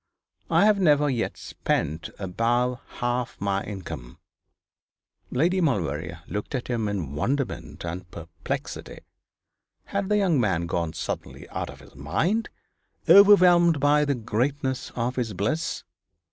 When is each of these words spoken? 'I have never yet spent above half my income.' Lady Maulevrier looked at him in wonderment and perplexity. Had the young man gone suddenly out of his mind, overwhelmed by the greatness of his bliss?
'I 0.49 0.65
have 0.65 0.79
never 0.79 1.11
yet 1.11 1.37
spent 1.37 2.09
above 2.17 2.79
half 3.01 3.39
my 3.39 3.63
income.' 3.63 4.17
Lady 5.29 5.61
Maulevrier 5.61 6.23
looked 6.27 6.55
at 6.55 6.69
him 6.69 6.87
in 6.87 7.13
wonderment 7.13 7.85
and 7.85 8.09
perplexity. 8.09 9.01
Had 9.85 10.09
the 10.09 10.17
young 10.17 10.39
man 10.41 10.65
gone 10.65 10.93
suddenly 10.93 11.47
out 11.49 11.69
of 11.69 11.81
his 11.81 11.93
mind, 11.93 12.49
overwhelmed 13.07 13.79
by 13.79 14.03
the 14.03 14.15
greatness 14.15 14.89
of 14.95 15.17
his 15.17 15.33
bliss? 15.35 15.83